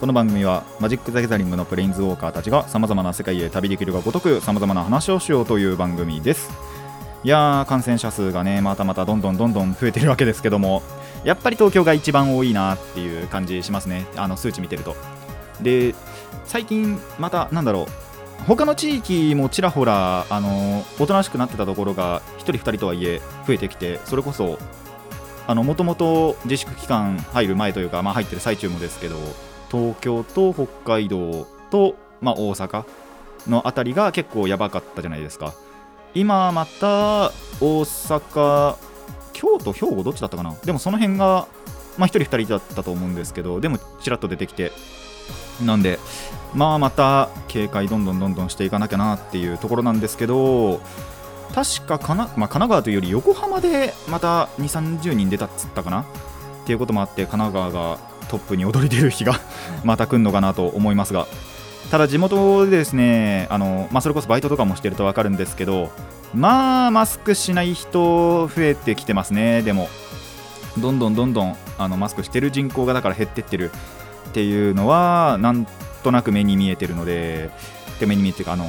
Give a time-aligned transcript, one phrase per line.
[0.00, 6.50] この番組はマジック・ザ・ギャザリングのプレインズウォーカーたちがさまざまな世界へ旅できるがごとくさまざまな話をしようという番組です。
[7.24, 10.84] いやー感染者数がねまたまたどんどんどんどん増えてるわけですけども
[11.24, 14.06] やっぱり東京が一番多いなっていう感じしますね。
[14.14, 14.94] あの数値見てると。
[15.60, 15.96] で
[16.44, 18.44] 最近またなんだろう。
[18.46, 24.60] 他の地域もちらほらあのおとなしくなってたところが1人2人とはいえ増えてきてそれこそ
[25.48, 29.16] もともと自粛期間入る前というか、まあ、入ってる最中もですけど
[29.70, 32.84] 東京と北海道と、まあ、大阪
[33.46, 35.54] の辺りが結構やばかったじゃないですか。
[36.14, 38.76] 今また大阪
[39.32, 40.54] 京都兵庫どっちだったかな。
[40.64, 41.46] でもその辺が、
[41.96, 44.72] まあ、1人2人だったと思うんですけどでもちらっと出てきて。
[45.64, 45.98] なんで
[46.54, 50.80] まあまた警戒どんどんどんどんしていかなきゃなっていうところなんですけど
[51.52, 56.02] 確かかな、まあ、神奈川というより横浜でまた2 3 0人出たっつったかな。
[56.02, 56.04] っ
[56.68, 59.40] ていうこともあって神奈川がトップに躍り出る日が
[59.84, 61.26] また来るのかなと思いますが
[61.90, 65.90] ただ地元でですねあの、まあ、それこそバイトとかもしてると分かるんですけど
[66.34, 69.62] まあマスクしない人増えてきてますね。
[69.62, 69.88] でも
[70.76, 73.70] どんどんどんどんあのマスクしてる人口がだから減ってってる
[74.28, 75.66] っていうのはなん
[76.02, 77.50] となく目に見えてるので
[77.98, 78.66] で目に見えてるかあの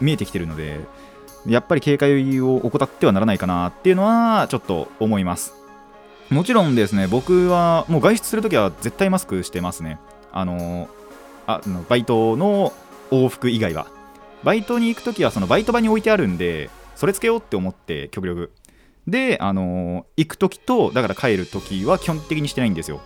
[0.00, 0.80] 見えてきてるので
[1.46, 5.57] やっぱり警戒を怠ってはならないかなっていうのはちょっと思います。
[6.30, 9.98] もちろんですね僕はもう外出するときは絶対マスクしてますね。
[10.30, 10.88] あの
[11.46, 12.72] あバイトの
[13.10, 13.86] 往復以外は。
[14.44, 18.52] バイトに行くときはそのバイト場に置いてあるんでそれつけようって思って極力。
[19.06, 23.00] であの行くときとだから帰るときは基本的にしてないんですよ。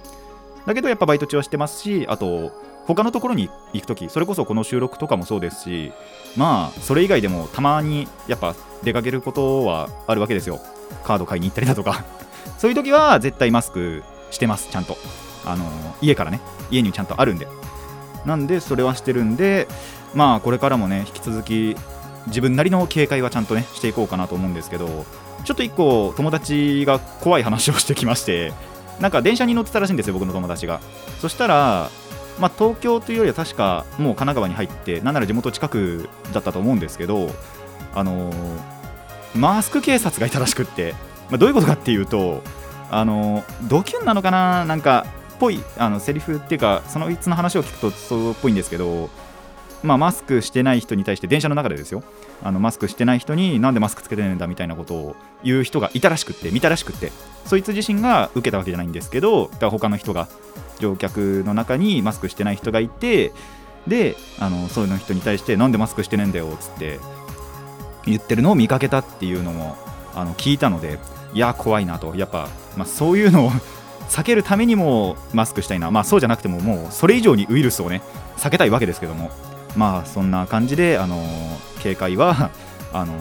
[0.67, 2.50] だけどやっぱバイト中はしてますしあと
[2.87, 5.93] 他のところに行くときそれこそこの収録とかもそうですし
[6.37, 10.60] まあそれ以外でもたまにやっぱ出かけることはあるわけですよ。
[11.04, 12.04] カード買いに行ったりだとか。
[12.58, 14.97] そういう時は絶対マスクしてますちゃんと。
[15.44, 15.64] あの
[16.00, 17.48] 家からね家にちゃんとあるんで。
[18.25, 19.66] なんでそれはしてるんで
[20.14, 21.76] まあこれからもね引き続き
[22.28, 25.04] 自分なりの警戒はちゃんとねしていこうかなと思うんですけど
[25.44, 28.53] ちょっと一個友達が怖い話をしてきまして
[29.00, 30.80] なんか電車に乗ってたらしいんですよ僕の友達が。
[31.20, 31.91] そしたら
[32.38, 37.30] まあ、東京というよりは確かもう神奈川に入ってなんなら地元近くだったと思うんですけど、
[37.94, 38.36] あのー、
[39.34, 40.94] マスク警察がいたらしくって、
[41.31, 42.43] まあ、どういうことかっていうと、
[42.91, 45.06] あの、ドキュンなのかななんか
[45.43, 49.10] ぽいあのセリフっていうかそのいつの話を聞くとそうっぽいんですけど、
[49.83, 52.05] まあ、マスクしてない人に対して電車の中でですよ。
[52.44, 57.10] あのマスクしてない人になんでマスクつけてるんだみたいなことを言う人がいたらしくって見たらしくって
[57.44, 60.28] そいつ自身が受けたわけじゃないんですけどだから他の人が
[60.81, 63.33] 乗客の中にマスクしてない人がいて
[63.87, 66.99] であのそういうの人に対してなんでマスクしてねえんだよっつって
[68.06, 69.77] 言ってるのを見かけたっていうのも
[70.15, 70.99] あの聞いたので
[71.33, 72.15] いや怖いなと。
[72.17, 73.50] やっぱ、まあ、そういうのを
[74.09, 75.91] 避けるためにもマスクしたいな。
[75.91, 78.03] まあそうじゃなくてももうそれ以上にウイルスをね
[78.37, 79.31] 避けたいわけですけども。
[79.77, 81.22] まあそんな感じであの
[81.81, 82.51] 警戒は
[82.93, 83.15] あの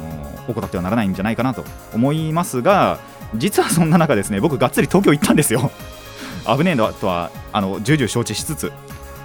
[0.47, 1.63] 怠ってはならないんじゃないかなと
[1.93, 2.99] 思いますが
[3.35, 5.71] 実はそんな中ですね僕がっつり東京行ったんですよ。
[6.45, 8.73] 危ねえのとはあの重々承知しつつ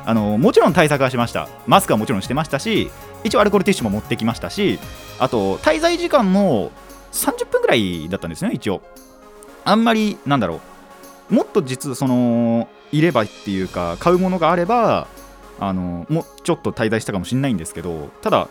[0.04, 1.48] あのもちろん対策はしました。
[1.66, 2.90] マスクはもちろんしてましたし
[3.24, 4.78] 一応アルコールティッシュも持ってきましたし
[5.18, 6.70] あと滞在時間も
[7.12, 8.82] 30分ぐらいだったんですね一応。
[9.64, 10.60] あんまりなんだろ
[11.30, 11.34] う。
[11.34, 15.08] もっと実そのいればっていうか買うものがあれば
[15.58, 18.48] あのもうちょっと滞在したかもしれないんですけどただ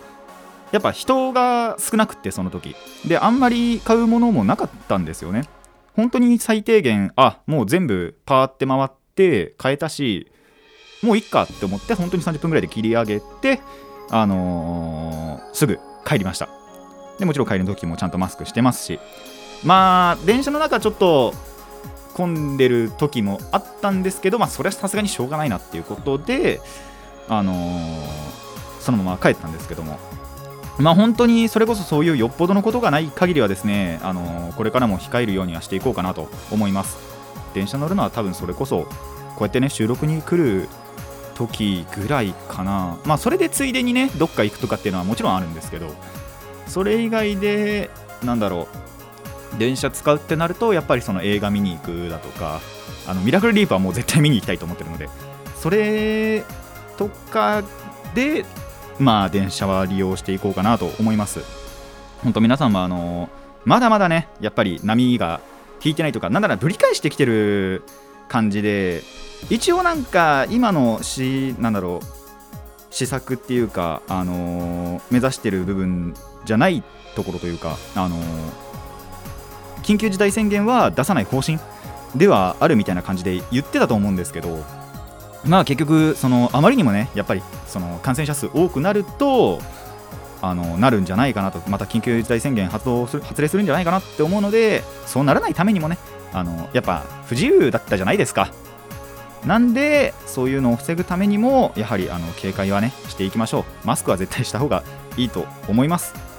[0.72, 2.76] やっぱ人が少なくてその時。
[3.08, 5.44] であんまり買うものもなかったんですよね。
[5.96, 10.30] 本当に最低限あもう全部パーって回って変えたし
[11.02, 13.62] もういっかって思って本当に30分ぐらいで切り上げて
[14.10, 16.65] あのー、すぐ帰りました。
[17.20, 19.00] でもちろん帰りの時もちゃんとマスクしてますし
[19.64, 21.34] まあ電車の中ちょっと
[22.14, 26.62] 混んでる時もあったんですけどまあそれはさすがにしょうがないなっていうことで
[27.28, 30.00] あのー、そのまま帰ったんですけども
[30.78, 36.98] まあ、本当にそれこそそういうよっぽどのことがない限りはですね、あのこれからも控えるようにはしていこうかなと思います。
[37.54, 38.90] 電車乗るのは多分それこそこ
[39.40, 40.68] うやってね収録に来る
[41.36, 42.98] 時ぐらいかな。
[43.06, 45.88] まあそれでついでにねどっか行くとかっていうのはもちろんあるんですけど、
[46.68, 47.90] それ以外で
[48.24, 48.68] なんだろ
[49.56, 52.60] う電車使うってなるとやっぱりその映画見に行くだとか、
[53.08, 55.08] あのミラクルリープはもう絶対見に行きたいと思ってるので、
[55.56, 56.44] それ
[56.98, 57.64] とか
[58.14, 58.46] で
[59.00, 61.40] まあ電車は利用していこうかなと思います。
[62.24, 63.30] 本当皆さんもあの
[63.64, 65.40] まだまだねやっぱり波が
[65.84, 67.84] 引いてないとかなんならぶり返してきてる
[68.28, 69.04] 感じで
[69.50, 72.06] 一応なんか今のしなんだろう
[72.90, 76.16] 施策っていうか、あのー、目指してる部分
[76.46, 76.84] じゃない
[77.16, 78.18] ところというか、あの、
[79.86, 81.60] 緊急事態宣言は出さない方針
[82.16, 84.64] ではあるみたいな感じで言ってたと思うんですけど
[85.46, 89.60] まあ結局そのあまりにもねやっぱりその感染者数多くなると
[90.42, 95.98] あのなるんじゃないかなとまた緊急事態宣言発動する発令するんじゃないかなって思うのでそうならないためにもね
[96.34, 98.52] あのやっぱ不自由だったじゃないですか。
[99.46, 103.88] なんでそういうのを防ぐためにもやはりあの警戒はねしていきましょう。
[103.88, 104.84] マスクは絶対した方が
[105.18, 106.35] いいと思います。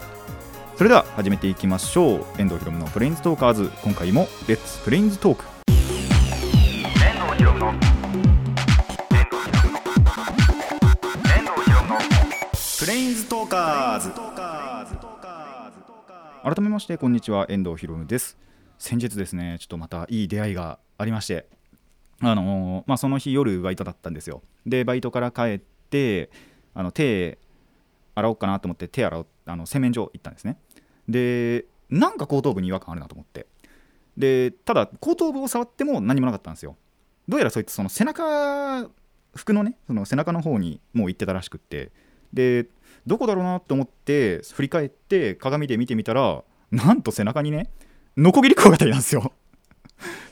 [0.76, 2.26] それでは始めていきましょう。
[2.37, 3.70] 遠藤ひろむのプレインズトーカーズ。
[3.82, 5.44] 今回もレッツプレインズトーク
[6.94, 7.73] 遠藤ひろむの
[12.78, 14.11] プレインズトーカーズ。
[16.44, 17.46] 改めましてこんにちは。
[17.49, 18.37] 遠藤ひろむです。
[18.76, 21.49] 先日ですねちょっとまたいい出会いがありまして。
[22.20, 24.43] あのまあ、その日夜バイトだったんですよ。
[24.67, 26.28] でバイトから帰って
[26.75, 27.38] あの手
[28.17, 30.59] 洗おうかなと思って手洗うあの洗面所行ったんですね。
[31.09, 33.47] でなんか後頭部に違和感あるなと思って。
[34.17, 36.77] でただ後頭部を触っても何もなかったんですよ。
[37.29, 38.89] どうやらそいつその背中
[39.35, 41.93] 服のねその背中の方にもう行ってたらしくって。
[42.33, 42.67] で
[43.07, 47.71] どこだろうなと思って振り返って鏡で見てみたらなんと背中にね
[48.17, 49.33] ノコギリクワガタいたんですよ。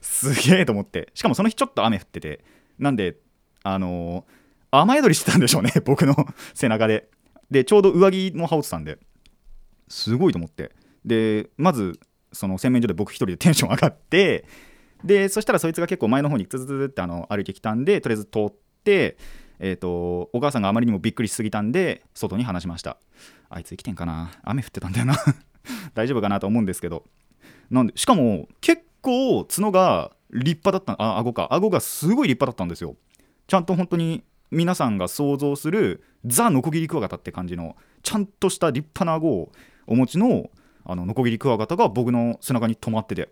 [0.00, 1.10] すげえと思って。
[1.14, 2.44] しかもその日ちょっと雨降ってて。
[2.78, 3.16] なんで
[3.62, 6.14] あのー、雨宿りしてたんでしょうね僕の
[6.54, 7.08] 背中で。
[7.50, 8.98] でちょうど上着も羽織ってたんで
[9.88, 10.72] すごいと思って。
[11.04, 11.98] でまず
[12.32, 14.46] その洗面所で僕一人でテンション上がって
[15.04, 18.52] でそしたらそいつが結構前の方にツツツってあの歩いてきたんでとりあえず通っ
[18.82, 19.16] て
[19.58, 22.98] えーと、お母さんがあまりにもびっくりしすぎたんで外に話しました。
[23.48, 24.32] あいつ生きてんかな？
[24.42, 25.16] 雨降ってたんだよな。
[25.94, 27.04] 大丈夫かなと思うんですけど。
[27.70, 31.48] なんでしかも結構角が立派だったあ顎か。
[31.52, 32.96] 顎がすごい立派だったんですよ。
[33.46, 39.52] ちゃんと本当に皆さんが想像するザ・ノコギリクワガタって感じのちゃんとした立派な顎を
[39.86, 40.50] お持ちの
[40.86, 43.30] あのノコギリクワガタが僕の背中に止まってて。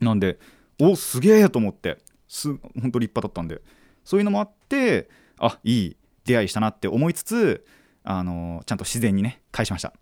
[0.00, 0.38] なんで
[0.80, 2.48] おすげえと思ってす
[2.80, 3.60] 本当立派だったんで。
[4.02, 7.66] そういうのもあってあいい出会いしたなって思いつつ
[8.02, 9.92] あのちゃんと自然にね返しました。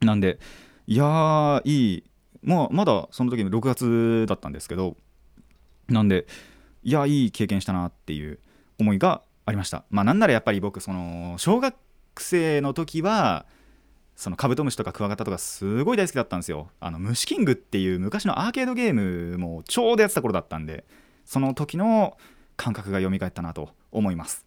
[0.00, 0.38] なんで
[0.86, 2.04] いやいい。
[2.42, 4.96] まあ、まだその時の6月だったんですけど
[5.88, 6.26] なんで
[6.84, 8.38] いやいい経験したなっていう
[8.78, 9.84] 思いがありました。
[9.88, 11.74] まあなんならやっぱり僕その小学
[12.18, 13.46] 生の時は
[14.16, 16.68] そのカブトムシとかクワガタとかすごい大好きだったんですよ。
[16.80, 20.84] あの虫キングっていう昔のアーケードゲームもちょうどやってた頃だったんで
[21.24, 22.18] その時の
[22.56, 24.44] 感覚が蘇ったなと思います。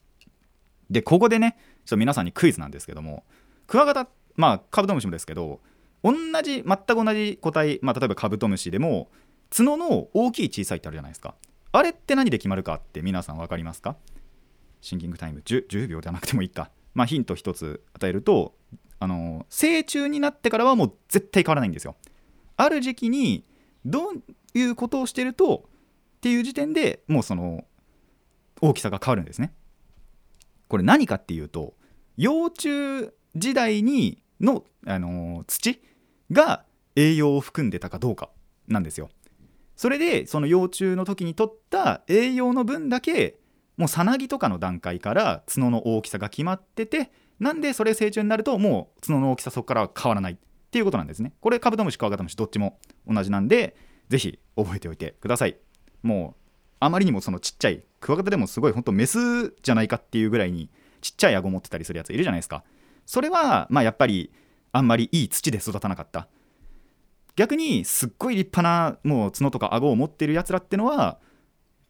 [0.90, 3.24] でここでねちょっと皆さんにクイズなんですけども
[3.68, 5.62] クワガタまあカブトムシもですけど
[6.04, 9.10] 同じ全く同じ個体、まあ、例えばカブトムシでも
[9.56, 11.36] 角の大きい小さいってあるじゃないですか。
[11.72, 13.96] あれって何で決まるかって皆さん分かりますか？
[14.82, 18.56] シンキングタイム 10, 10秒ではなくてもいいか、まあ、ヒント1つ与えると
[19.00, 21.96] あの成虫になってからはもう絶対変わらないんですよ。
[22.58, 23.46] ある時期に
[23.86, 24.24] どう
[24.54, 25.66] いうことをしてると
[26.18, 27.64] っていう時点でもうその
[28.62, 29.54] 大きさが変わるんですね。
[30.68, 31.74] これ何かっていうと
[32.18, 35.82] 幼虫時代にの、あの、土
[36.32, 36.66] が
[36.96, 38.30] 栄養を含んでたかどうか
[38.68, 39.10] なんですよ。
[39.76, 43.38] それでその幼虫の時に取った栄養の分だけ
[43.80, 50.38] もうさなぎとかの段階から角の大きさが決まっててなんでそれ成虫になるともう角の大きさそこからは変わらないっ
[50.70, 51.32] ていうことなんですね。
[51.40, 53.78] これカブトムシクワガタムシどっちも同じなんで
[54.10, 55.56] 是非覚えておいてください。
[56.04, 56.42] もう
[56.82, 60.70] あまりにもそのちっちゃいクワガタでもすごい本当メスじゃないかっていうぐらいに
[61.00, 62.66] ちっちゃい顎持ってたりするやついるじゃないですか。
[63.06, 64.34] それはまあやっぱり
[64.74, 66.28] あんまりいい土で育たなかった
[67.38, 71.18] 逆にすっごい立派なもう角とか顎を持ってるやつらってのは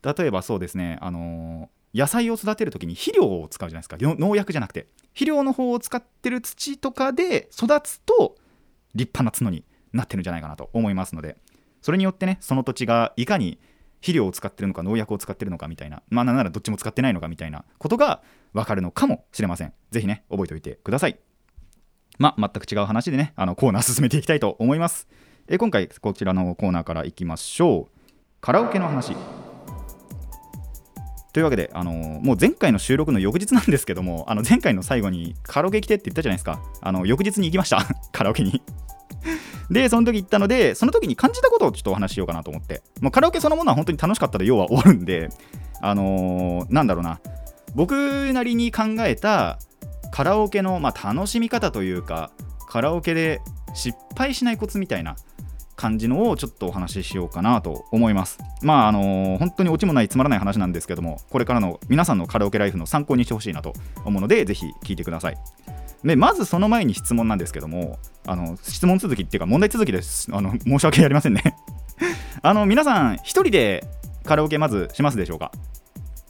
[0.02, 8.36] 例えばそうですねあの、野菜を育てる時に肥料を使うじゃないですか農薬じゃなくて肥料の方を使ってる土とかで育つと
[8.96, 11.38] 立派な角になってるんじゃないかなと思いますので
[11.82, 13.60] それによってねその土地がいかに
[14.02, 18.22] 肥料を使ってるのか農薬を使ってるのかみたいなまあなんならどっちも使ってないのかみたいなことが
[18.54, 21.20] 分かるのかもしれません是非ね覚えておいてください
[22.20, 25.08] まあ、全く違う話でね、あのコーナー進めていきたいと思います。
[25.48, 28.00] え今回、こちらのコーナーからいきましょう。
[28.42, 29.16] カラオケの話。
[31.34, 36.62] というわけで、あのー、もう前回の収録の翌日なんですけども、あの前回の最後にカラオケ来てって言ったじゃないですか。
[36.82, 38.62] あの翌日に行きました、 カラオケに。
[39.70, 45.30] で、その時行ったので、その時に感じたことをちょっとお話ししようかなと思って、もうカラオケそのものは本当に楽しかったで、要は終わるんで、
[45.82, 47.20] あのー、なんだろうな、
[47.76, 49.60] 僕なりに考えた
[50.12, 52.32] カラオケの、まあ、楽しみ方というか
[52.68, 53.42] カラオケで
[53.74, 55.16] 失敗しないコツみたいな
[55.80, 58.38] 感じのをちょっとお話ししようかなと思います。
[58.62, 63.72] まああのー、本当にオチもないつまらない話なんですけどもこれからの皆さんのカラオケライフの参考にしてほしいなと
[64.04, 65.38] 思うのでぜひ聞いてください。
[66.04, 70.28] でまずその前に質問なんですけどもあの質問続きっていうか問題続きです。
[70.34, 71.56] あの申し訳ありませんね。
[72.44, 73.88] あの皆さん1人で
[74.26, 75.54] カラオケまずしますでしょうか？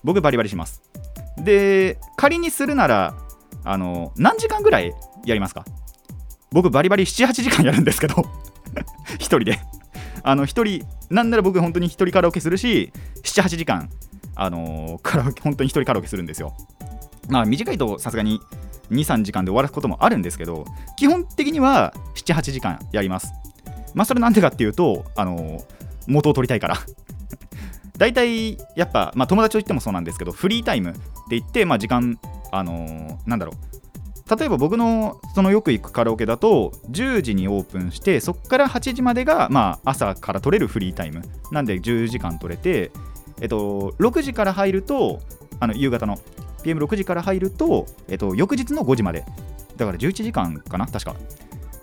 [0.03, 0.83] 僕バリバリします。
[1.39, 3.15] で仮にするなら
[3.63, 4.93] あの何時間ぐらい
[5.25, 5.65] やりますか？
[6.51, 8.23] 僕バリバリ78時間やるんですけど。
[9.17, 9.59] 1人で。
[10.23, 12.91] あの1人なんなら僕本当に1人カラオケするし
[13.23, 13.89] 78時間
[14.35, 16.53] あのー、カラオケ本当に1人カラオケするんですよ。
[17.29, 18.39] まあ短いとさすがに
[18.91, 20.65] 23時間で終わることもあるんですけど
[20.97, 23.31] 基本的には78時間やります。
[23.93, 25.63] まあそれなんでかっていうとあのー、
[26.07, 26.77] 元を取りたいから。
[27.97, 30.99] 大体やっぱ、まあ、友達といってもそうなんですけどフリータイムって
[31.31, 32.17] 言って、まあ、時間
[32.49, 33.55] あのー、なんだろう。
[34.37, 41.21] 例えば僕のそのよく行くカラオケだと10時にオープンしてそこから8時までがまあ朝から取れるフリータイム。
[41.51, 42.91] なんで10時間取れて
[43.41, 45.19] えっと6時から入ると
[45.59, 46.17] あの夕方の
[46.63, 49.25] PM6 時から入ると、えっと、翌日の5時まで。
[49.77, 51.15] だから11時間かな確か。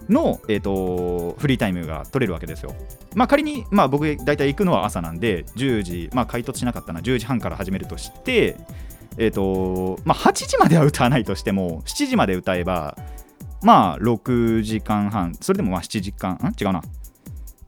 [0.08, 2.74] の、えっと、フリータイムが取れるわけですよ。
[3.14, 8.56] まあ仮に、まあ、僕大体行くのは朝なんで10時、まあ回答しなかったな10時半から始めるとして
[9.18, 12.96] え、ー、と、まあ、8時までは歌わないとしても、7時まで歌えば、
[13.62, 16.54] まあ、6時間半、それでもまあ7時間、ん？
[16.60, 16.82] 違うな。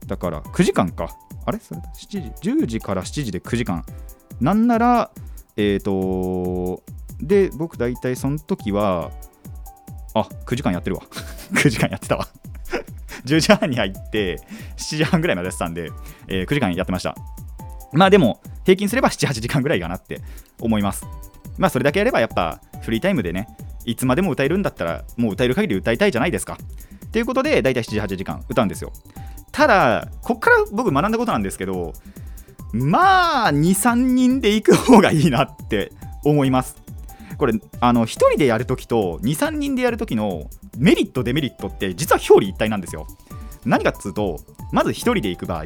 [0.07, 1.15] だから9時間か。
[1.45, 1.59] あれ？
[1.59, 3.83] それ7時 ?10 時から7時で9時間。
[4.39, 5.11] なんなら、
[5.57, 6.83] えっ、ー、と、
[7.19, 9.11] で、僕大体その時は、
[10.13, 11.03] あ、9時間やってるわ。
[11.53, 12.27] 9時間やってたわ。
[13.25, 14.37] 10時半に入って、
[14.77, 15.91] 7時半ぐらいまでやってたんで、
[16.27, 17.15] えー、9時間やってました。
[17.91, 20.21] まあでも、平均すれば7、8時間ぐらいかなって
[20.59, 21.05] 思います。
[21.59, 23.47] まあそれだけやればやっぱフリータイムでね
[23.85, 26.57] いつまでも歌えるんだったらもう歌える限り歌いたいじゃないですか。
[27.11, 28.91] ということで大体7、8時間歌うんですよ。
[29.51, 31.93] ただこっから僕学んだことなんですけど
[32.71, 35.91] まあ23人で行く方がいいなって
[36.23, 36.77] 思います。
[37.37, 43.07] これあの1人でやるときと23人でやるときのメリットデメリットって実は表裏一体なんですよ。
[43.65, 44.39] 何かっつうと
[44.71, 45.63] まず1人で行く場合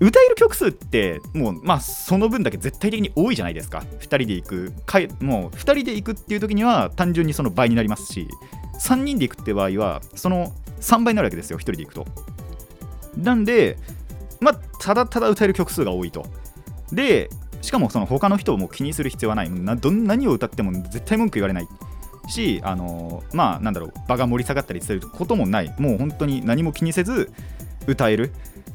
[0.00, 3.84] 歌える曲数ってもうまあその分だけ絶対的に多いじゃないですか。
[4.00, 4.72] 2人で行く。
[4.86, 8.28] かもう2人で行くっていう時には単純にその倍になりますし
[8.80, 11.58] 3人で行くって場合はその3倍になるわけですよ。
[11.58, 12.06] 1人で行くと。
[13.16, 13.78] なんで
[14.40, 16.26] まあただただ歌える曲数が多いと。
[16.92, 17.30] で
[17.62, 19.50] しかもその他の人をもう気にする必要はない。
[19.50, 21.68] など何を歌っても絶対文句言われない。
[22.26, 23.92] しあのまあなんだろう。
[24.08, 25.72] 場が盛り下がったりすることもない。
[25.78, 27.32] もう本当に何も気にせず
[27.86, 28.32] 歌える。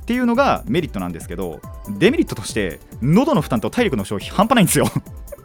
[0.10, 1.62] っていうのがメリットなんですけど
[2.00, 4.88] デメリットとして喉の負担と体力の消費半端ないんですよ。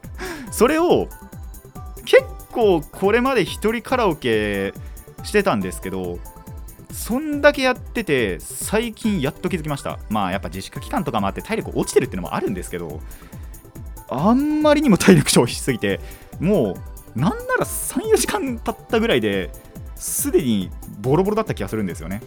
[0.51, 1.07] それを
[2.07, 4.73] 結構これまで一人カラオケ
[5.23, 6.19] してたんですけど
[6.91, 9.99] そんだけやってて最近やっと気づきました。
[10.09, 13.03] まあやっぱ自粛期間とかもあって体力落ちてるっていうのもあるんですけど
[14.09, 16.01] あんまりにも体力消費しすぎて
[16.41, 16.79] も
[17.15, 19.51] うなんなら34時間経ったぐらいで
[19.95, 22.23] すでにボロボロだった気がするんですよね。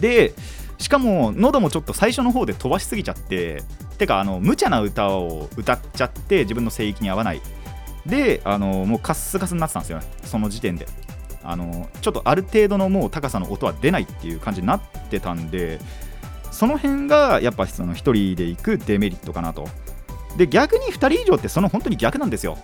[0.00, 0.34] で
[0.80, 3.62] しかも喉もちょっと最初の方で飛ばしすぎちゃって
[3.98, 7.42] てかあの無茶な歌を歌っちゃって自分の声域に合わない。
[8.06, 10.06] であのもうカッスカスになってたんですよね。
[10.24, 10.88] その時点で。
[11.42, 15.78] あのちょっとある程度のもう高さの音は出ないっていう感じになってたんで
[16.50, 19.68] その辺がやっぱその1人で行くデメリットかなと。
[20.36, 22.58] で逆に2人以上ってその本当に逆なんですよ。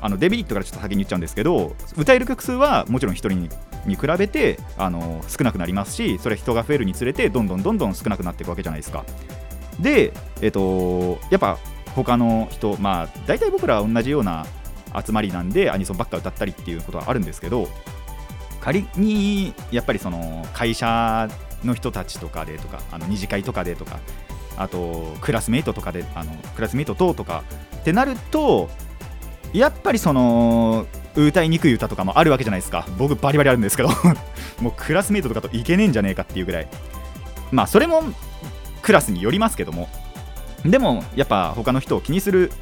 [0.00, 3.48] あのデメリットからちょっと先に言っちゃうんですけど歌える曲数はもちろん1人に
[3.86, 9.04] に比べてあの少なくなりますしそれ人が増えるにつれてどんどんどんどん少なくなっていくわけじゃないですか。
[9.80, 10.12] で
[10.42, 11.58] えっ、とやっぱ
[11.94, 14.46] 他の人まあ大体僕らは同じような
[15.04, 17.68] 集まりなんでアニソンばっか歌ったりっていうことはあるんですけど
[18.60, 21.28] 仮にやっぱりその会社
[21.64, 24.00] の人たちとかでとかあの二次会とかでとか
[24.56, 27.44] あとクラスメイトとかであのクラスメイトととか
[27.76, 28.68] ってなると
[29.52, 30.86] やっぱりその
[31.16, 32.86] 歌いにくい歌とかもあるわけじゃないですか。
[32.96, 33.88] 僕バリバリあるんですけど。
[34.60, 36.68] もうクラスメイトとかといけねえんじゃねえかっていうぐらい。
[37.50, 38.02] まあそれも
[38.82, 39.88] クラスによりますけども。
[40.64, 42.52] でもやっぱ他の人を気にする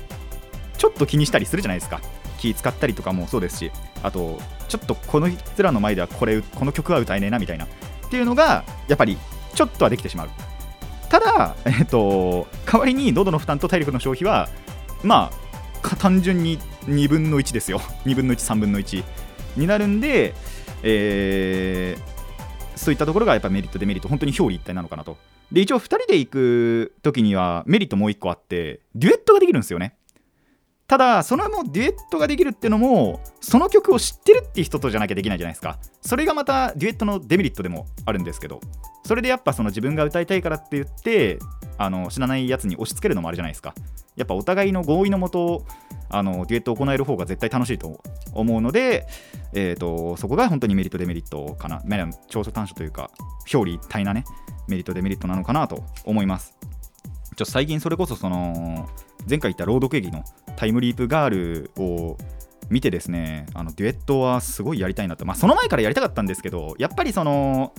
[0.77, 2.01] ちょっと気にしたりするじゃないですか。
[2.39, 3.73] 気使ったりとかもそうですし。
[4.03, 4.39] あと
[4.69, 7.65] ちょっとこの人らの前ではこれこの曲は歌えねえなみたいな。
[7.65, 7.69] っ
[8.11, 9.19] ていうのがやっぱり
[9.55, 10.29] ちょっとはできてしまう。
[11.09, 14.49] ただ、えっと、代わりに喉の負担と体力の消費は
[15.03, 15.31] ま
[15.83, 17.81] あ単純に2分の1ですよ。
[18.05, 19.05] 2分の13分の1
[19.57, 20.35] になるんで、
[20.83, 25.17] えー、そういったところがやっぱメリットデメリット本当に表裏一体なのかなと。
[25.53, 29.97] で一応2人で行く時にはメリットもう1個あってデュエットができるんですよね。
[30.89, 35.79] ただそのもデュエットができるってのもその曲を知ってるって人とじゃなきゃできないじゃないですか。
[36.01, 38.61] それがまたデュエットのデメリットでもあるんですけど。
[39.05, 41.39] それでやっぱその自分が歌いたいからって言って
[41.79, 43.73] あの知らないやつに押し付けるのもあるじゃないですか。
[44.17, 45.65] やっぱお互いの合意のもと
[46.09, 48.01] あのデュエットを行える方が絶対楽しいと
[48.33, 49.07] 思うので、
[49.53, 51.83] えーと、そこが本当にメリットデメリットかな。
[52.29, 53.11] 長所短所というか
[53.53, 54.25] 表裏一体なね
[54.69, 56.55] メリットデメリットなのかなと思います。
[57.37, 58.89] ちょ最近それこそその
[59.29, 60.25] 前回言った朗読劇の
[60.57, 62.17] タイムリープガールを
[62.71, 65.27] 見てですねあのデュエットはすごいやりたいなと。
[65.27, 67.75] まあその前からやりたかったんですけどやっぱりその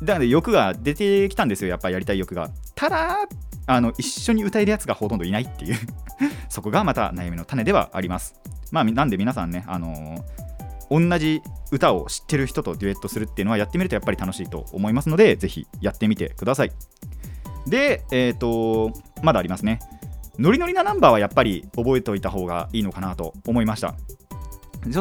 [0.00, 2.50] なので欲が出てきたんですよやっぱりやりたい欲が。
[2.74, 3.28] ただ
[3.66, 5.76] あの一緒に歌えるやつがほとんどいないっていう
[6.48, 8.34] そこがまた悩みの種ではあります。
[8.70, 16.72] まあなんで皆さんねあのー、同じ歌を知ってる人とデュエットするっていうのはやってみるとやっぱり楽しいと思いますのでぜひやってみてください。
[17.66, 18.92] でえっ、ー、と
[19.22, 19.78] まだありますね。
[20.38, 23.94] ノリノリなナンバーはやっぱり覚えておいた方がいいのかなと思いました。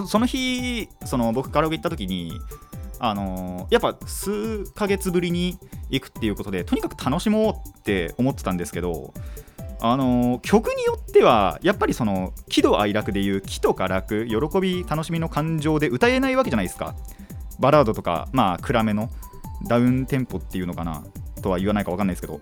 [0.05, 2.33] その日その僕カラオケ行った時に
[3.03, 5.57] あのー、やっぱ数ヶ月ぶりに
[5.89, 9.11] 行くっていうことでとにかく楽しもうって思ってたんですけど
[9.81, 16.95] あのー、曲によってはやっぱりその喜怒哀楽でいう喜とか楽喜び楽しみの感情で歌えないわけじゃないですか。
[17.59, 19.09] バラードとかまあ暗めの
[19.67, 21.03] ダウンテンポっていうのかな
[21.41, 22.39] とは言わないか分かんないですけど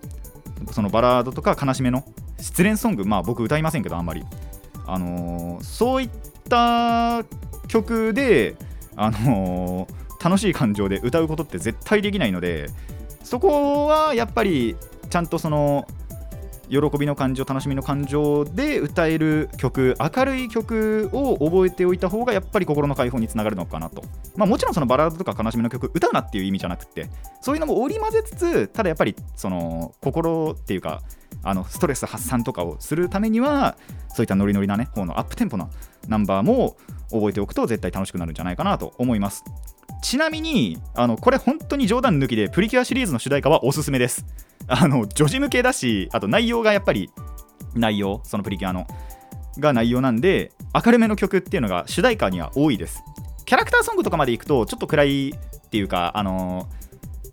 [0.72, 2.04] そのバラードとか悲しめの
[2.38, 4.22] 失恋ソングまあ僕歌いませんけどあんまり。
[4.86, 6.10] あのー、そういっ
[6.48, 7.24] た
[7.68, 8.56] 曲で
[8.96, 12.68] あのー楽しい感情で歌うことって絶対できないので
[13.22, 14.76] そこはやっぱり
[15.08, 15.86] ちゃんとその
[16.70, 24.04] 喜びの感情楽しみの感情で歌える曲明るい曲を覚えておいた方がやっぱり心の解放につながるのかなと、
[24.36, 27.10] まあ、もちろんそのバラードとか悲しみの曲歌うなっていう意味じゃなくて
[27.40, 31.02] そういうのも織り交ぜつつただやっぱりその心っていうか
[31.42, 33.76] あのストレス発散とかをするためには
[34.08, 35.68] そういったノリノリなね方のアップテンポな
[36.08, 36.76] ナンバーも
[37.10, 39.44] 覚えておくと絶対楽しくなるんじゃないかなと思います。
[40.02, 44.24] ちなみにあのこれ本当に冗談抜きでプリキュアシリーズの主題歌はおすすめです。
[44.66, 47.10] あの女児向けだしあと内容がやっぱり
[47.74, 48.86] 内容そのプリキュアの
[49.58, 53.02] が内容なんで明るめの曲っていうのが主題歌には多いです。
[53.44, 56.68] キャラクターソングとかまでいくとちょっと暗いっていうかあの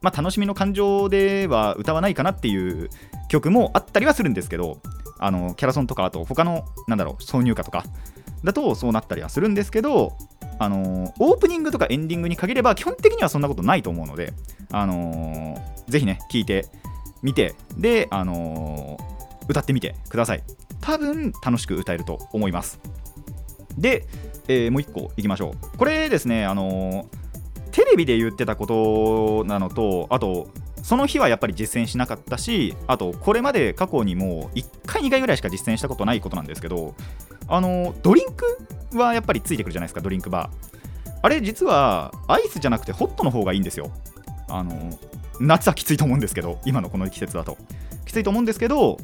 [0.01, 2.89] まあ、楽しみの感情では歌わないかなっていう
[3.30, 4.80] 曲もあったりはするんですけど
[5.19, 7.84] あのキャラソンとかあと他のなんだろう挿入歌とか
[8.43, 10.13] だとそうなったりはするんですけど
[10.60, 14.34] あのー、オープニングとかエンディングに限れば基本的にはそんなことないと思うので、
[14.72, 16.65] あのー、ぜひね、聞いて
[17.22, 20.43] みて、で、あのー、歌ってみてください。
[20.82, 22.80] 多分楽しく歌えると思います。
[23.78, 24.06] で、
[24.48, 25.78] えー、もう一個いきましょう。
[25.78, 27.08] これですね、あの
[27.72, 30.50] テレビで言ってたことなのと、あと、
[30.82, 36.96] その日はやっぱり実践しなかったし、あと、これまで過去にも1回、2回ぐらいしか実践したことないことなんですけど、
[37.50, 38.58] あのドリンク
[38.93, 41.19] はやっぱりついてくるじゃないですかドリンクバー。
[41.21, 43.91] あれ実はアイスじゃなくてホットの方がいいんですよ。
[44.50, 44.97] あの
[45.39, 47.58] 夏はきついと思うんですけど今のこの季節だと。
[48.06, 48.97] きついと思うんですけど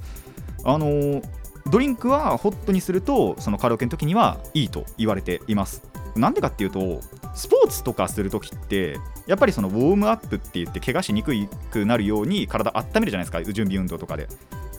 [0.63, 1.21] あの
[1.69, 5.83] ドリンクはホットにするとそのカラオケの時にはいいと言われています。
[6.15, 7.01] なんでかっていうと
[7.33, 11.33] スポーツとかするときってやっぱりそのウォームアップって言って怪我しにく
[11.71, 14.27] くなるように体温めるじゃないですか準備運動とかで。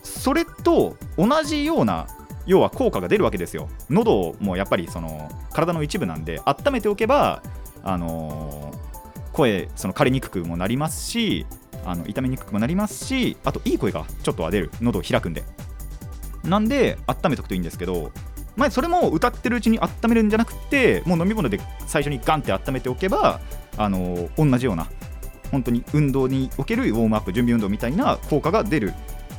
[0.03, 2.07] それと同じような
[2.47, 3.69] 要は効果が出るわけですよ。
[3.91, 7.43] 喉もやっぱりその体の一部なんで温めておけば
[7.83, 11.47] あのー、声その枯れにくくもなりますし
[11.85, 14.71] あの痛めにくくもなりますしあといい声がちょっとは出る。
[14.81, 15.43] 喉を開くんで。
[16.45, 18.13] なんで温めとくといいんですけど
[18.57, 23.41] まあ、それも歌ってるうちに温めるんじゃなくてもう飲み物で最初にガンって温めておけば
[23.77, 24.89] あのー、同じような
[25.51, 28.93] 本当に運動におけるウォームアップ準備運動みたいな効果が出る。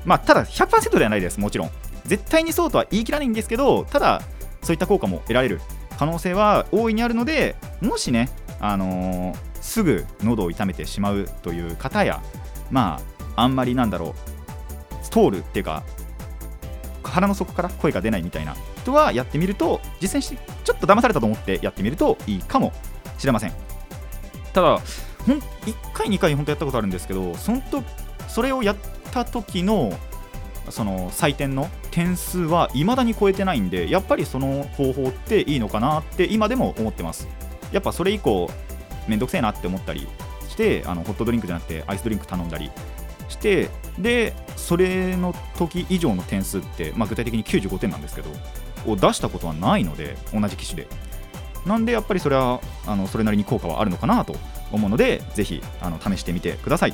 [0.05, 1.69] まあただ100%ではないですもちろん。
[2.05, 4.21] 絶対にそうとは言い切らないんですけどただ
[4.61, 5.61] そういった効果も得られる
[5.97, 12.21] 可能性は大いにあるのでもしね、あのー、すぐ喉を痛めてしまうという方や
[12.71, 12.99] ま
[13.35, 14.15] ああんまりなんだろ
[15.01, 15.83] う通るっていうか
[17.03, 22.73] 腹の底から声が出ないみたいな人はやってみると実践してちょっと騙されたと思ってやってみるといいかも
[23.17, 23.53] しれません。
[24.53, 24.81] ただ
[25.25, 25.41] ほん1
[25.93, 27.83] 回2回本当やったことあるんですけどそのと
[28.27, 28.75] それをやっ
[29.11, 29.93] た時の
[30.69, 37.29] その採点の点数はいまだに超えてないんでやっぱりその方法っていいのかなって今でも思ってます。
[37.71, 38.51] やっぱそれ以降
[39.07, 40.05] めんどくせえなって思ったり
[40.49, 42.69] してあのホットドリンクじゃなくてアイスドリンク頼んだり
[43.29, 48.29] してでそれの時以上の点数って、まあ、具体的に95点なんですけど
[48.91, 50.87] を出したことはないので同じ機種で。
[51.65, 54.35] なんでやっぱりそれはあのそれなりに効果はあるのかなと
[54.71, 56.93] 思うのでぜひあの試してみてください。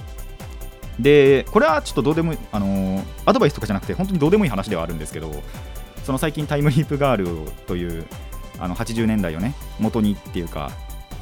[0.99, 2.90] でこれはちょっとどうでも、あのー、
[3.25, 5.31] アドバイスとかじゃなくて本当にどうでもいい話ではあるんですけど
[6.03, 8.05] その最近タイムリープガールという
[8.59, 10.71] あの80年代をね元にっていうか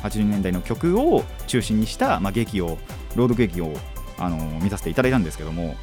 [0.03, 2.77] 80年代の曲を中心にした、まあ、劇を
[3.15, 3.73] 朗読劇を、
[4.17, 5.75] あの、見させていただいたんですけども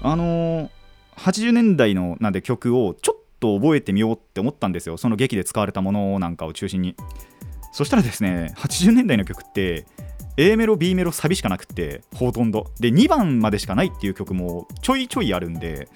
[0.00, 0.70] あの、
[1.16, 4.96] 80年代のなんで曲をちょっと覚えてみようって思ったんですよ。
[4.96, 6.96] その劇で使われたものなんかを中心に。
[7.72, 9.86] そしたらですね80年代の曲って
[10.36, 12.70] A メロ B メロサビしかなくってほとんど。
[12.80, 15.88] で2番までしかないっていう曲もちょいちょいあるんで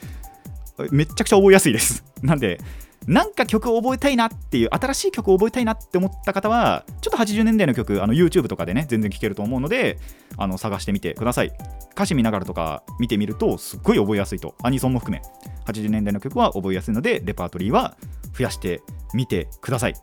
[0.90, 2.05] めっちゃくちゃ覚えやすいです。
[2.22, 2.61] なんで
[3.07, 9.99] なんか曲を覚えたいなっていう新しい曲を覚えたいなって思った方はちょっと80年代の曲あの YouTube とかでね全然聴けると思うので
[10.37, 11.53] あの探してみてください。
[11.92, 14.55] 歌詞見ながらとか見てみるとすっごい覚えやすいと。
[14.62, 15.22] アニソンも含め。
[15.66, 17.96] 80年代の曲は覚えやすいのでレパートリーは
[18.37, 18.83] 増やして
[19.14, 19.94] みてください。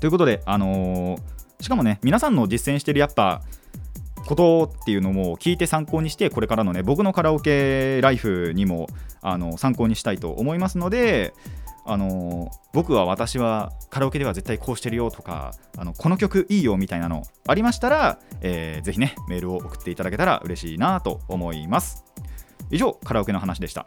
[0.00, 1.31] ということであのー
[1.62, 3.40] しかもね皆さんの実践してるやっぱ
[4.26, 8.88] ことっていうのも聞いて参考にしてこれからのね僕のカラオケライフにも
[9.20, 11.34] あの参考にしたいと思いますので
[11.84, 22.04] あの僕は私はカラオケでは絶対こうしてるよとかあのこの曲いいよみたいなのありましたら、えー、ぜひねメールを送っていただけたら嬉しいなと思います。
[22.70, 23.86] 以上カラオケの話でした。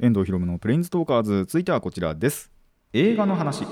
[0.00, 2.57] 遠藤ひろむのプレインズトーカーズ続いてはこちらです。
[2.94, 3.66] 映画の話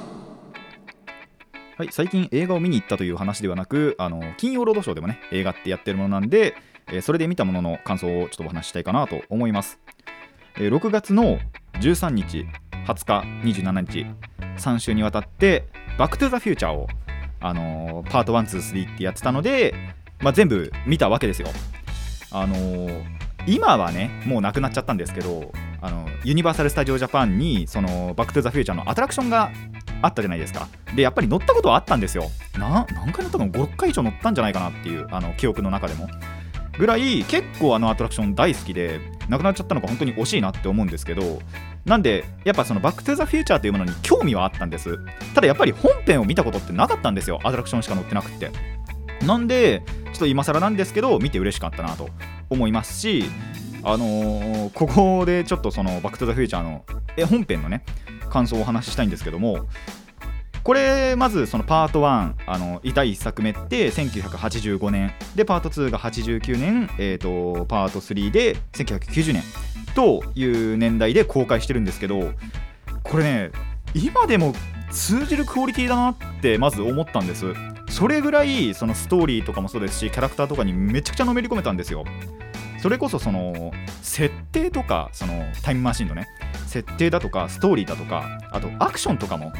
[1.79, 6.55] はい、最近映画を見に行ったという話ではなく、あの金曜ロードショーでもね、映画ってやってるものなんで、
[6.88, 9.81] えー、それで見たものの感想をちょっとお話ししたいかなと思います。
[10.57, 11.38] えー、6月の
[11.81, 12.46] 13日、
[12.87, 13.05] 20
[13.42, 14.07] 日、27日、
[14.59, 15.64] 3週にわたって、
[15.96, 16.87] バックトゥザフューチャーを、
[17.40, 19.74] あのー、パート1、2、3ってやってたので、
[20.20, 21.48] まあ、全部見たわけですよ。
[22.33, 29.52] あのー、今はね、もうなくなっちゃったんですけど、あのユニバーサル・スタジオ・ジャパンにそのバック・トゥ・ザ・フューチャーのアトラクションが
[30.02, 30.68] あったじゃないですか。
[30.94, 32.30] でやっぱり乗ったことはあったんですよ。
[32.59, 36.09] 何回乗ったの56回以上乗ったんじゃないかなっていうあの記憶の中でも。
[36.78, 41.40] ぐらい結構あのアトラクション大好きでなくなっちゃったのが本当に惜しいなって思うんですけど
[41.87, 44.98] なんでやっぱそのバック・トゥ・ザ・フューチャーというものに興味はあったんです。
[45.35, 47.40] ただやっぱり本編を見たことってなかったんですよ。
[47.44, 48.50] アトラクションしか乗ってなくって。
[49.22, 52.09] なんでちょっと今更なんですけど見て嬉しかったなと
[52.50, 53.24] 思いますし
[53.83, 56.85] あのー、ここでちょっとそのバック・トゥ・ザ・フューチャーの
[57.16, 57.85] え本編のね
[58.31, 59.66] 感想をお話ししたいんですけども
[60.66, 65.14] これまずそのパート1あの第1作目って1985年。
[65.37, 69.42] でパート2が89年、えーと、パート3で1990年。
[69.94, 72.33] という年代で公開してるんですけど
[73.05, 73.50] これね
[73.94, 74.55] 今でも
[74.90, 77.55] 通じるクオリティだなってまず思ったんです。
[77.96, 82.04] それぐらいそのストーリーとかもそうですしキャラクターとかにめちゃくちゃのめり込めたんですよ。
[82.82, 86.26] それこそその設定とかそのタイムマシンのね
[86.66, 89.50] 設定だとかストーリーだとかあとアクションとかも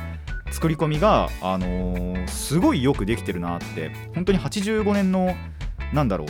[0.51, 5.35] 作り込みが、あのー、すごいよくできてるなって本当に85年の
[5.95, 6.29] なんだろう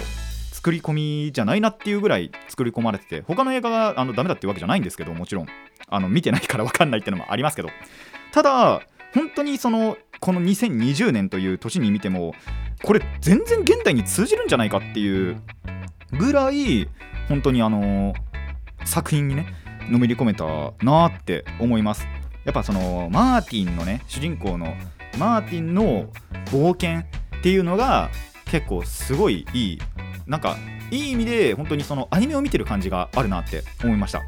[0.54, 5.46] 作り込みじゃないなっていうぐらい作り込まれてて他の映画があのダメだっていうわけじゃないんですけどもちろん。
[5.88, 7.68] あの見てないから分かんないっていうのもありますけど。
[8.32, 8.82] ただ
[9.16, 12.34] 本当にそのこの2020年という年に見ても
[12.84, 15.40] これ全然現代に通じるんじゃないかっていう
[16.18, 16.86] ぐらい
[17.26, 18.12] 本当にあの
[18.84, 19.46] 作品にね
[19.88, 20.44] のめり込めた
[20.84, 22.06] なーって思います。
[22.44, 24.74] やっぱそのマーティンのね主人公の
[25.18, 26.10] マーティンの
[26.46, 27.00] 冒険
[27.38, 28.10] っていうのが
[28.44, 29.78] 結構すごいいい
[30.26, 30.58] なんか
[30.90, 34.22] いい意味で本当にそのアニメを見てる感じがあるなって思いました。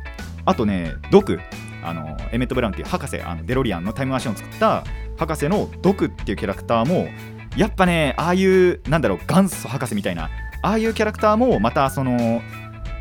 [0.46, 1.38] あとねドク。
[1.82, 4.84] あのエメット・ブラウンっていう博士あのデロリアンのタイムマシンを作った
[5.16, 7.08] 博士のドクっていうキャラクターも
[7.56, 10.30] やっぱねああいうなんだろう元祖博士みたいな
[10.62, 12.42] ああいうキャラクターもまたその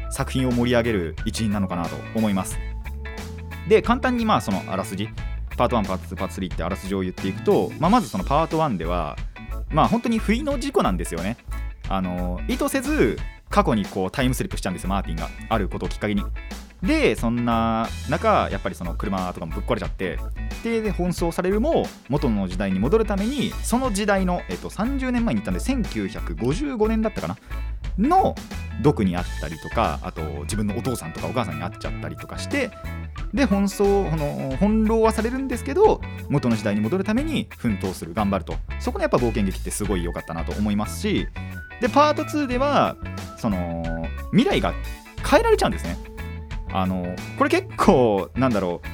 [0.09, 2.57] 作品を盛り上げる一員なのかなと思います。
[3.67, 5.09] で簡単にまあそのあらすじ
[5.57, 9.17] パート1パート2パート3ってあらすじを言っていくと、まあ、まずそのパート1では
[9.69, 11.37] まあ本当に不意の事故なんですよね。
[11.89, 13.17] あの意図せず
[13.49, 15.29] 過去にこうタイムスリップしちゃうんですよマーティンが。
[15.49, 16.23] あることをきっかけに。
[16.81, 20.19] でそんな中やっぱりその車とかもぶっ壊れちゃって
[20.63, 27.37] で奔走されるも元の時代に戻るためにその時代の、えっと、30年前に行ったんで1955年だったかな？
[27.97, 28.35] の
[28.83, 32.69] 毒にあったりとかあと自分のお父さんとかお母さんに会っちゃったりとかして
[33.33, 33.77] で奔走
[34.11, 38.53] この翻弄はされるんですけど元の時代に戻るために奮闘する頑張ると。
[38.79, 41.27] そこのやっぱ冒険劇ってすごい良かったなと思いますし
[41.81, 42.95] でパート2では
[43.37, 43.83] その
[44.31, 44.73] 未来が
[45.27, 45.97] 変えられちゃうんですね。
[46.77, 48.87] あのこれ結構なんだろう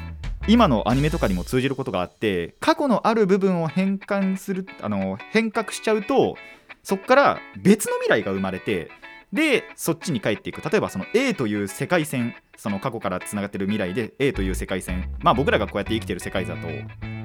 [0.48, 6.36] 今のアニメとかにも通じることがあって過去のある部分を変換するあの変革しちゃうと
[6.82, 8.90] そこから別の未来が生まれて
[9.34, 10.62] でそっちに帰っていく。
[10.70, 15.10] 例えばその A という世界線その過去からつながってる未来で A という世界線。
[15.22, 16.68] まあ僕らがこうやって生きてる世界だと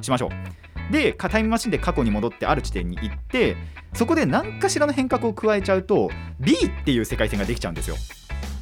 [0.01, 0.93] しましょう。
[0.93, 3.57] でタイムマシンで過去に戻ってある地点に行って
[3.93, 7.97] そこで何かしらの変革を加えちゃうと B っていう世界線ができちゃうんですよ。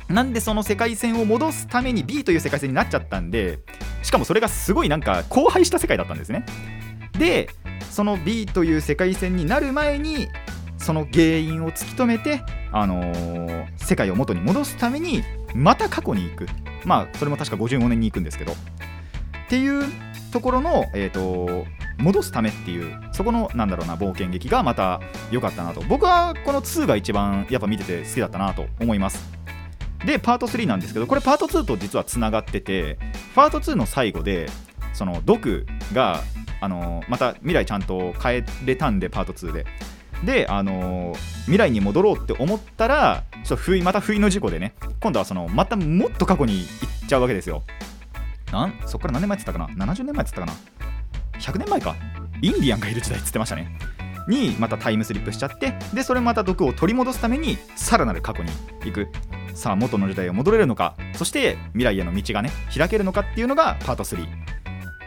[0.08, 3.58] なんでその世界線を戻すために B という世界線になっちゃったんで
[4.02, 6.46] しかもそれがすごいなんか荒廃した世界だったんですね。
[7.18, 7.48] で
[7.90, 10.28] その B という世界線になる前に
[10.78, 15.22] その原因を突き止めて、あのー、世界を元に戻すために
[15.54, 16.46] また過去に行く。
[16.84, 18.52] まあそれも確か55年に行くんですけど。
[18.52, 19.84] っていう
[20.32, 21.66] ところの、えーと、
[21.98, 25.80] 戻すためっていうそこのなんだろうな冒険劇がまた良かったなと。
[25.82, 29.36] 僕はこの2が一番やっぱ見てて好きだったなと思います。
[30.04, 32.98] でパート3なんですけどこれパート2と実はつながってて
[33.34, 34.48] パート2の最後で
[34.92, 36.22] そのドクが
[36.60, 39.66] あのまた未来ちゃんと変えれたんでパート2で。
[40.24, 46.64] で、あの未来に戻ろうって思ったらちょっと不意また不意の事故でね今度はそのまたもっと過去に行
[47.04, 47.62] っちゃうわけですよ。
[48.50, 50.58] なんそっから何年前って言ったかな？70年前って言ったか
[51.34, 51.94] な？100年前か？
[52.40, 53.78] インディアンがいる時代って言ってましたね。
[54.26, 58.50] にまたタイムスリップしちゃってでそれまた毒を取り戻すためにさらなる過去に
[58.84, 59.08] 行く。
[59.56, 60.94] さあ元の時代を戻れるのか？
[61.14, 64.28] そして未来への道がね開けるのかっていうのがパート3っ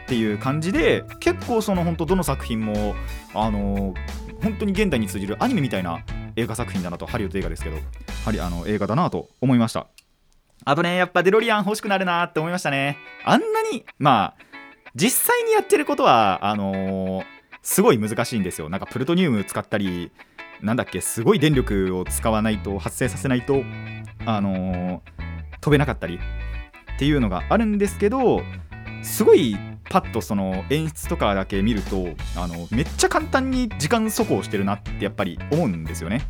[0.08, 2.96] ていう感じで結構その本当どの作品も
[3.32, 6.00] あのー、本当に現代に通じるアニメみたいな
[6.34, 7.76] 映画作品だなとハリウッド映画ですけど
[8.24, 9.86] ハリあの映画だなと思いました。
[10.64, 12.98] あとねやっぱデロリアン欲しくなるなって思いましたね。
[13.24, 14.44] あんなにまあ
[14.96, 17.24] 実際にやってることはあのー、
[17.62, 18.68] すごい難しいんですよ。
[18.68, 20.10] なんかプルトニウム使ったり
[20.60, 23.62] なんだっけすごい電力を使わないと発生させないと。
[24.26, 25.02] あの、
[25.60, 26.18] 飛べなかったり
[26.94, 28.42] っていうのがあるんですけど
[29.02, 29.56] すごい
[29.88, 36.22] パッとその演出とかだけ見るとあのめっちゃ簡単に時間走行してるなってやっぱり思うんですよね。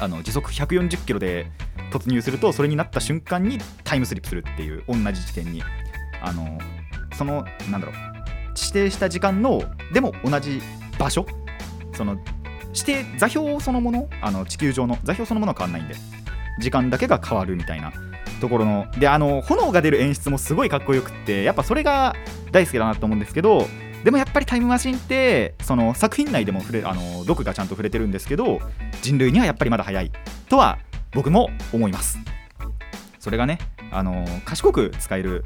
[0.00, 1.50] あの時速140キロで
[1.92, 5.62] 突入するとそれになった瞬間にタイムスリップするっていう同じ時点に。
[6.22, 6.58] あの
[7.14, 7.96] そのなんだろう
[8.56, 10.60] 指定した時間のでも同じ
[10.98, 11.26] 場所？
[11.92, 12.16] その
[12.68, 14.08] 指定座標そのもの？
[14.22, 15.94] あの地球上の座標そのものは変わんないんで。
[16.58, 17.92] 時間だけが変わるみたいな
[18.40, 22.14] ところのであの炎が出る演出もすごいかっこよくってやっぱそれが
[22.52, 23.66] 大好きだなと思うんですけど
[24.04, 28.60] でもやっぱりタイムマシンってその作品内でも触れあの毒がちゃんと触れてるんですけど
[29.00, 30.12] 人類にはやっぱりまだ早い
[30.48, 30.78] とは
[31.12, 32.18] 僕も思います。
[33.18, 33.58] それがね
[33.90, 35.44] あの賢く使える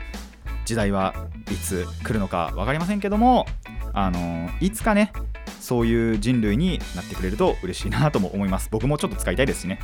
[0.64, 1.14] 時代は
[1.50, 3.46] いつ来るのか分かりませんけども
[3.92, 5.12] あのいつかね
[5.60, 8.68] そういう人類になってくれると嬉しいなとも思います。
[8.70, 9.78] 僕もちょっと使いたいですしね。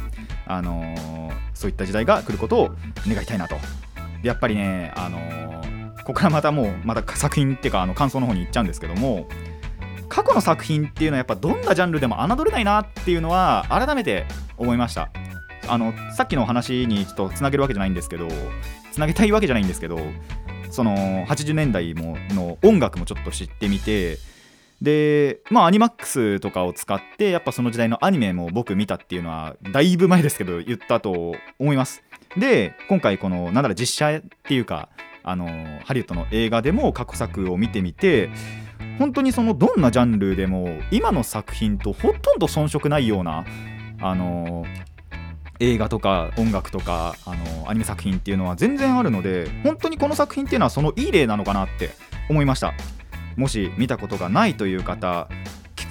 [0.47, 2.75] あのー、そういった時代が来ることを
[3.09, 3.57] 願いたいなと。
[4.23, 9.29] やっぱりねあのー、ここからまたもうまた作品っていうかあの感想の方に行っちゃうんですけども
[10.09, 15.11] 過去の作品っていうのはやっぱどんなジャンルでも侮れないなっていうのは改めて思いました。
[15.69, 18.29] あのさっきの話にちょっとつなげるわけじゃないんですけど
[18.93, 19.99] つなげたいわけじゃないんですけど
[20.71, 24.19] その80年代もの音楽もちょっと知ってみて
[24.85, 32.05] でまあアニマックスとかを使ってやっぱその時代のアニメも僕見たっていうのはだいぶ前ですけど言ったと思います。
[32.37, 34.89] で今回このなんだろう実写っていうか
[35.23, 35.47] あの
[35.85, 38.31] ハリウッドの映画でも過去作を見てみて
[38.99, 43.45] 本当にそのどんなジャンルでも今の作品とほとんど遜色ないような
[44.01, 44.65] あの
[45.61, 51.91] 映画とか音楽とかあのアニメ作品っていうのは全然あるので本当にこの作品っていうのはそのいい例なのかなって
[52.29, 52.75] 思いました。
[53.37, 55.29] もし見たことがないという方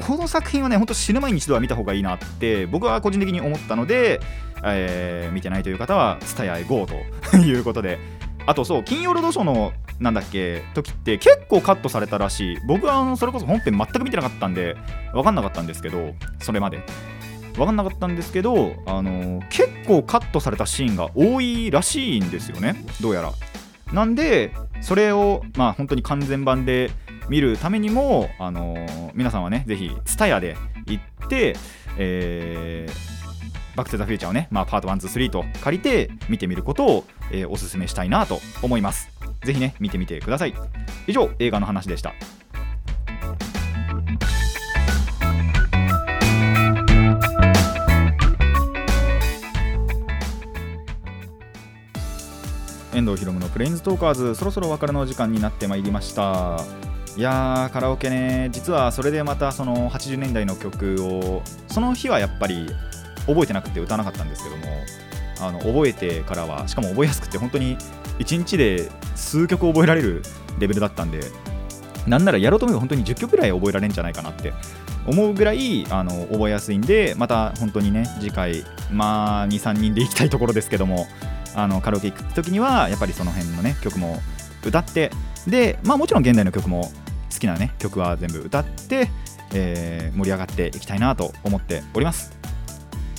[0.08, 4.22] この作品はねほんと死ぬ前に一度は見た方がいいなって僕は個人的に思ったので、
[4.64, 6.88] えー、見てないという方は TSUTAYA へ GO
[7.32, 8.00] ということで。
[8.46, 12.58] あとそう金曜ロードショーのなんだっけ時って結構カットされたらしい。
[12.68, 14.76] 僕はあのそれこそ本編全く見てなかったんで
[15.14, 16.84] 分かんなかったんですけどそれまで。
[17.56, 22.84] 分かんなかったんですけど、あの、結構カットされたシーンが多いらしいんですよね。
[23.00, 23.32] どうやら。
[23.94, 24.52] なんで
[24.82, 26.90] それをまあ本当に完全版で
[27.30, 30.58] 見るためにも、あのー、皆さんはね、ぜひ、TSUTAYA で
[30.88, 31.56] 行って、
[31.98, 39.10] えー、バック・トゥ・ザ・フューチャーをね、まあ、パート1、2、3と借りて見てみることを、えー、おすすめしたいなと思います。
[39.44, 40.54] ぜひね、見てみてください。
[41.08, 42.14] 以上、映画の話でした。
[52.94, 56.64] 遠藤ひろむのプレインズトーカーズそろそろお別れの時間になってまいりました
[57.16, 58.50] いやカラオケね。
[58.52, 62.68] 実はそれでまたその80年代の曲をその日はやっぱり
[63.28, 64.64] 覚えてなくて歌わなかったんですけども
[65.40, 67.78] あの覚えてからはしかも覚えやすくて本当に
[68.20, 70.24] 1日で数曲覚えられる
[70.60, 71.20] レベルだったんで
[72.08, 74.54] なんならやろうと思えば本当に10曲ぐらい覚えられるんじゃないかなって
[75.06, 81.08] 思うぐらいあの覚えやすいんでまた本当にね次回まあ23人で行きたいところですけども
[81.56, 84.20] あのカラオケ行く時にはやっぱりその辺のね曲も
[84.66, 85.12] 歌って
[85.48, 86.92] でまあもちろん現代の曲も
[87.34, 89.10] 好きなね曲は全部歌って、
[89.54, 92.32] えー、盛り上がっていきたいなと思っております。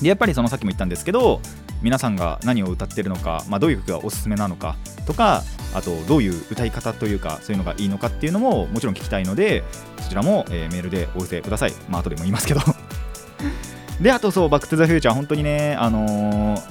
[0.01, 1.41] でやっぱりそのさっきも言ったんですけど
[1.83, 5.43] 皆さんが何を歌ってるのか、まあ、どういう曲がおすすめなのかとか
[5.75, 9.65] あとどういう歌い方というかそういうのがいいのかっていうのももちろん聞きたいので
[10.01, 11.73] そちらも、えー、メールでお寄せください。
[11.89, 12.61] まあ後でも言いますけど。
[14.01, 16.63] であとそう「バック・トゥ・ザ・フューチャー」本当にねあのー、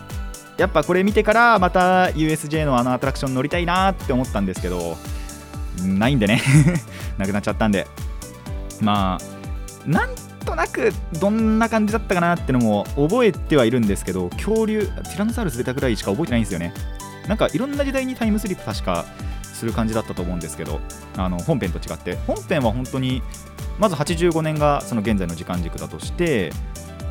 [0.58, 4.98] やっぱこれ見てからまた USJ のあのアトラクション乗りたいなって思ったんですけど
[5.82, 6.42] ないんでね。
[7.18, 7.88] なくなっちゃったんで。
[8.82, 10.10] まあなん
[10.46, 16.74] となくどんな感じだったかなってのも覚えてはいるんですけど恐竜ティラノサウルス出たぐらいしか覚えてないんですよね。
[17.28, 19.06] なんかいろんな時代にタイムスリップ確か
[19.44, 20.82] する感じだったと思うんですけど
[21.16, 22.18] あの本編と違って。
[22.28, 23.22] 本編は本当に
[23.80, 26.52] まず85年がその現在の時間軸だとして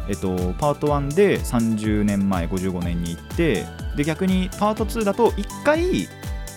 [0.08, 3.64] えっと、パート1で30年前55年に行って
[3.96, 6.08] で逆にパート2だと1回、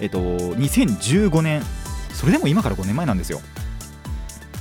[0.02, 1.62] えっと、2015年
[2.16, 3.42] それでも今から5年前なんですよ。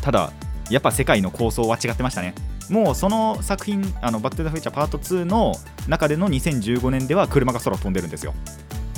[0.03, 0.33] ただ
[0.71, 2.35] やっぱ世界の構想は違ってましたね。
[2.69, 5.55] もうその作品あのバック・トゥ・ザ・フューチャーパート2の
[5.87, 8.35] 中での2015年では車が空飛んでるんですよ。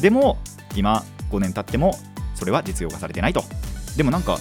[0.00, 0.38] でも
[0.74, 1.96] 今5年経っても
[2.34, 3.44] それは実用化されてないと。
[3.96, 4.38] でもなんか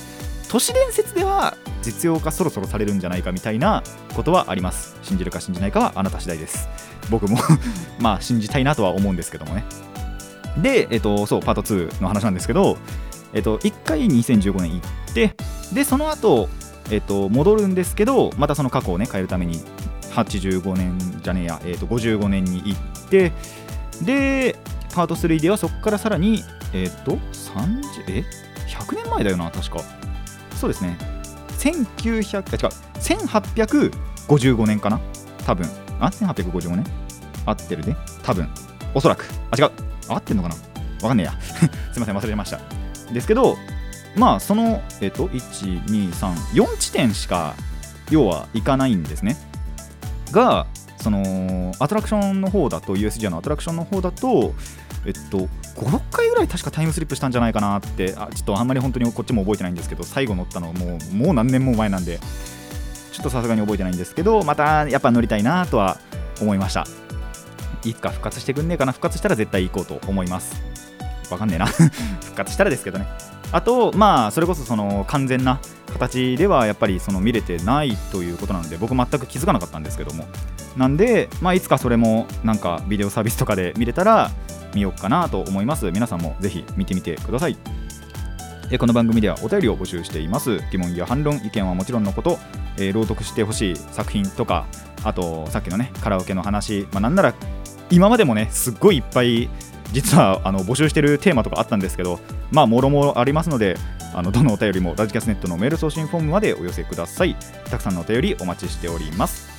[0.49, 3.83] 都市伝説では実用化そろそろされるんじゃないかみたいな
[4.15, 4.95] ことはあります。
[5.01, 6.69] 信じるか信じないかはあなた次第です。
[7.09, 7.37] 僕も
[7.99, 9.65] まあ信じたいなとは思うんですけどもね。
[10.57, 12.77] で、えっと、そうパート2の話なんですけど、
[13.35, 15.35] えっと、1回2015年行って
[15.73, 16.49] でその後
[16.91, 19.59] えっと、戻るんですけどまたその過去をね変えるために
[20.11, 23.31] 85年じゃねえや、えっと、55年に行って
[24.03, 24.55] で
[24.93, 26.43] パート3ではそこからさらに
[26.73, 28.23] えっと30え
[28.67, 29.81] 100年前だよな確か。
[30.55, 30.97] そうですね。
[31.57, 34.99] 1900違う1855年かな
[35.45, 35.67] 多分。
[35.99, 36.85] あ1855年
[37.45, 38.47] 合ってるね多分。
[38.93, 39.25] おそらく。
[39.51, 39.71] あ違う。
[40.07, 40.55] 合ってんのかな。
[41.01, 41.33] わかんねえや。
[41.93, 42.84] すいません忘れました。
[43.11, 43.57] ですけど
[44.15, 47.55] まあその、えっと、1234地点しか
[48.09, 49.35] 要は行かないんですね。
[50.31, 54.53] がそのアトラクションの方だと USJ のアトラクションの方だと
[55.05, 62.19] えっと56回ぐらい確かタイムスリップしたんじゃないかなってあちょっとあんまり本当にこっちも覚えてないんですけど最後乗ったのもうもう何年も前なんで
[63.11, 65.99] ちょっとさすがに覚えてないんですけどまたやっぱ乗りたいなとは
[66.41, 66.85] 思いました。
[67.83, 70.74] いつか復活してくんねえかな復活したら絶対行こうと思います。
[71.31, 71.65] わかんねえな。
[72.21, 73.07] 復活したらですけどね。
[73.51, 75.59] あとまあそれこそその完全な
[75.93, 80.27] 形ではやっぱりその見れてないということなので僕全く気づかなかったんですけども。
[80.75, 84.29] なんで、まあ、いつかそれもなんかビデオサービスとかで見れたら
[84.73, 85.89] 見ようかなと思います。
[85.91, 87.57] 皆さんもぜひ見てみてください。
[88.79, 90.59] この番組ではお便りを募集しています。
[90.71, 92.39] 疑問や反論意見はもちろんのこと、
[92.77, 94.65] えー、朗読してほしい作品とか
[95.03, 97.33] あとさっきのねカラオケの話、まあ、なんなら
[97.89, 99.49] 今までもねすっごいいっぱい
[99.91, 102.19] 実はあの募集してるテーマとかあったんですけど
[102.51, 103.77] まあもろもろありますので
[104.13, 107.35] あのどのお便りもラジキャスネットのメール送信フォームまでお寄せください。
[107.69, 109.49] たくさんのお便りお待ちしております。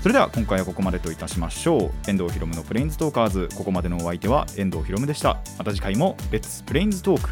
[0.00, 2.10] それでは今回はここまでといたしましょう。
[2.10, 3.48] 遠藤ひろむのプレインズトーカーズ。
[3.56, 5.40] ここまでのお相手は遠藤ひろむでした。
[5.58, 7.30] また次回もレッツプレインズトーク